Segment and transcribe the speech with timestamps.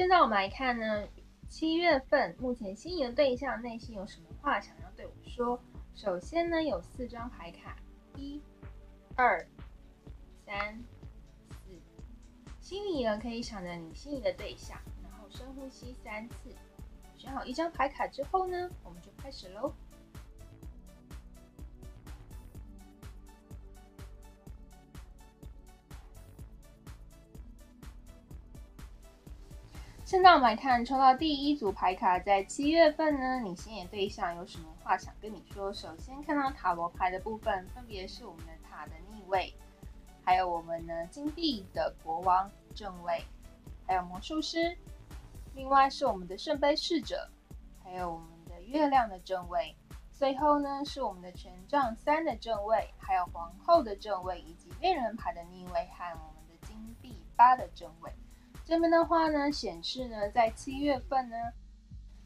[0.00, 1.06] 现在我们来看呢，
[1.46, 5.60] 七月份目前心仪的对象内心有什么话想要对我说？
[5.94, 7.76] 首先呢，有四张牌卡，
[8.16, 8.40] 一、
[9.14, 9.46] 二、
[10.46, 10.82] 三、
[11.50, 11.78] 四。
[12.62, 16.34] 心里呢可以想着你心仪的对象，然后深呼吸三次。
[17.18, 19.70] 选好一张牌卡之后呢，我们就开始喽。
[30.10, 35.72] 现在我们来看抽到第一组牌卡，在七月份呢，你心仪对象有什么话想跟你说？
[35.72, 39.54] 首先看到塔罗牌的部分，分别是我们的塔的逆位，
[40.24, 43.24] 还有我们呢金币的国王正位，
[43.86, 44.76] 还有魔术师，
[45.54, 47.30] 另外是我们的圣杯侍者，
[47.84, 49.76] 还有我们的月亮的正位，
[50.10, 58.12] 最后呢是我们的权杖三的正位，还有皇后的正位，以及恋人牌的逆位和我们的金币八的正位。
[58.70, 61.34] 这边的话呢，显示呢，在七月份呢，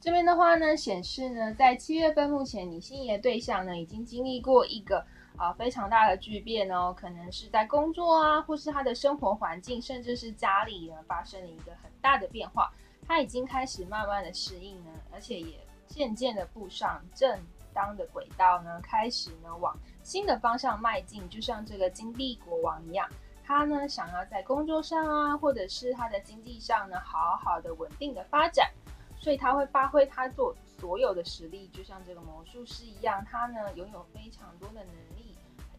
[0.00, 5.04] 这边的话呢，显示呢，在七月份目前你心仪的对象呢，已经经历过一个
[5.36, 12.72] 啊非常大的巨变哦，可能是在工作啊，或是他的生活环境，甚至是家里呢，发生了一个很大的变化，
[13.04, 17.36] 他已经开始慢慢的适应呢，而且也渐渐的步上正
[17.74, 23.10] 当的轨道呢，开始呢往新的方向迈进，就像这个金币国王一样。
[23.48, 28.70] 他呢，想要在工作上啊，或者是他的经济上呢，好好的稳定的发展，
[29.18, 35.34] 所以他会发挥他做所有的实力，就像这个魔术师一样，他呢拥有非常多的能力，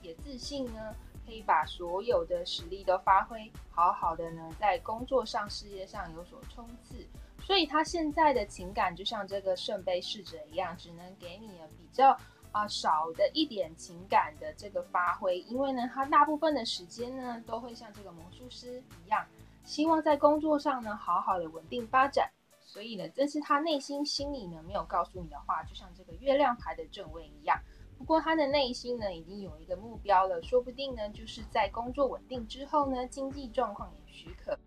[0.00, 0.94] 也自信呢，
[1.26, 7.06] 可以把所有的实力都发挥好好的呢，在工作上、事业上有所冲刺，
[7.42, 12.16] 所以他现在的情感就像这个圣杯侍者一样，只能给你比较。
[12.52, 19.24] 啊，少的一点情感的这个发挥，因为呢，他大部分的时间呢，都会像这个魔术师一样，
[19.64, 22.28] 希望在工作上呢，好好的稳定发展。
[22.60, 27.58] 所以呢，这是他内心心里呢，没有告诉你的话，就像这个月亮牌的正位一样。
[27.98, 34.58] 不过他的内心呢，已经有一个目标了，说不定呢，就是在工作稳定之后呢，经济状况也许可。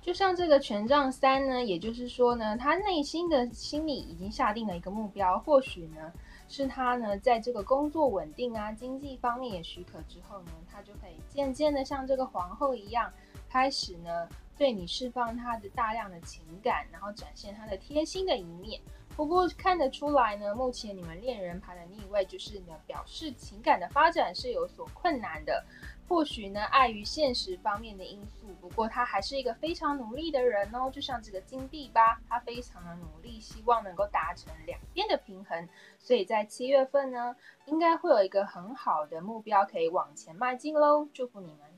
[0.00, 6.12] 就像这个权杖三呢，也就是说呢，他内心的心里已经下定了一个目标，或许呢。
[6.48, 13.12] 是他呢，在这个工作稳定啊，经济方面也许可之后呢，他就可以渐渐的像这个皇后一样，
[13.48, 18.80] 开始呢对你释放他的大量的情感，然后展现他的贴心的一面。
[19.18, 25.64] 不过看得出来呢，目前你们恋人牌的逆位就是呢，表示情感的发展是有所困难的。
[26.08, 30.88] 或许呢，碍于现实方面的因素，不过他还是一个非常努力的人哦。
[30.88, 35.68] 就像这个金币吧，他非常的努力，希望能够达成两边的平衡。
[35.98, 37.34] 所以在七月份呢，
[37.66, 41.08] 应该会有一个很好的目标可以往前迈进喽。
[41.12, 41.77] 祝福你们！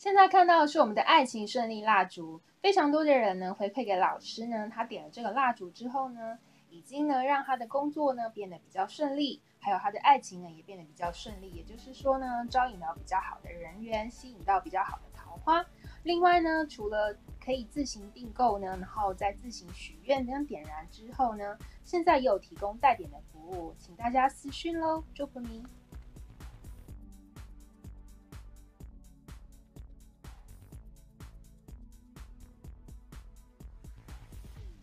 [0.00, 6.38] 现在看到的是我们的爱情顺利蜡烛，非常多的人呢回馈给老师呢，他点了这个蜡烛之后呢。
[6.70, 11.50] 已经呢，让他的工作呢变得比较顺利，还有他的爱情呢也变得比较顺利。
[11.50, 15.62] 也就是说呢，招引到比较好的人缘，吸引到比较好的桃花。
[16.04, 25.62] 另外呢，除了可以自行订购呢，然后再自行许愿跟点燃之后呢，现在也有提供带点的服务，请大家私讯喽，祝福你。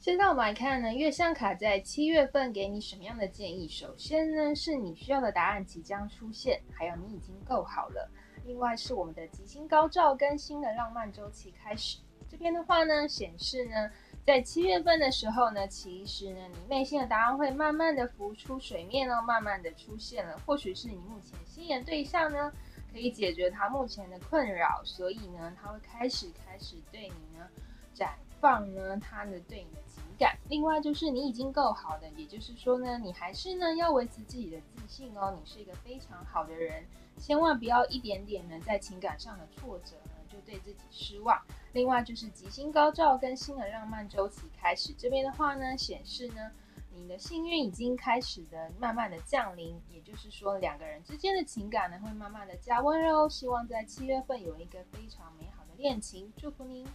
[0.07, 3.68] 现在我们来看呢，月相卡在七月份给你什么样的建议？
[3.68, 8.09] 首先呢，是你需要的答案即将出现，还有你已经够好了。
[8.46, 11.97] 另外是我们的吉星高照跟新的浪漫周期开始。
[12.29, 13.91] 这边的话呢，显示呢，
[14.23, 20.40] 在七月份的时候呢，其实呢，你内心的答案会慢慢的浮出水面哦，慢慢的出现了。
[20.46, 22.49] 或许是你目前心仪对象呢，
[22.93, 27.46] 可以解决他目前的困扰，所以呢，他会开始开始对你呢
[27.93, 30.03] 展放呢他的对你的情。
[30.19, 36.84] 感，另外就是你已经够好的，也就是说呢，你还是呢要维持自己的自信哦，你是一个非常好的人，
[37.19, 41.39] 千万不要一点点呢在情感上的挫折呢就对自己失望。
[41.72, 46.49] 另外就是吉星高照跟新的浪漫周期开始，这边的话呢显示呢
[46.91, 56.87] 你的幸运已经开始的慢慢的降临，也就是说两个人之间的情感呢会慢慢的加温哦，希望在七月份有一个非常美好的恋情，祝福您。